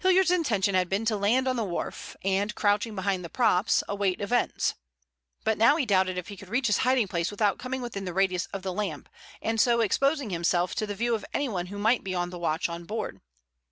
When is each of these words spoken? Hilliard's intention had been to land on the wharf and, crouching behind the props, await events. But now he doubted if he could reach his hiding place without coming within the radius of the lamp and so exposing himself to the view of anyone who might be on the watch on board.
Hilliard's 0.00 0.30
intention 0.30 0.74
had 0.74 0.90
been 0.90 1.06
to 1.06 1.16
land 1.16 1.48
on 1.48 1.56
the 1.56 1.64
wharf 1.64 2.14
and, 2.22 2.54
crouching 2.54 2.94
behind 2.94 3.24
the 3.24 3.30
props, 3.30 3.82
await 3.88 4.20
events. 4.20 4.74
But 5.44 5.56
now 5.56 5.76
he 5.76 5.86
doubted 5.86 6.18
if 6.18 6.28
he 6.28 6.36
could 6.36 6.50
reach 6.50 6.66
his 6.66 6.76
hiding 6.84 7.08
place 7.08 7.30
without 7.30 7.56
coming 7.58 7.80
within 7.80 8.04
the 8.04 8.12
radius 8.12 8.44
of 8.52 8.60
the 8.60 8.72
lamp 8.74 9.08
and 9.40 9.58
so 9.58 9.80
exposing 9.80 10.28
himself 10.28 10.74
to 10.74 10.86
the 10.86 10.94
view 10.94 11.14
of 11.14 11.24
anyone 11.32 11.68
who 11.68 11.78
might 11.78 12.04
be 12.04 12.14
on 12.14 12.28
the 12.28 12.38
watch 12.38 12.68
on 12.68 12.84
board. 12.84 13.22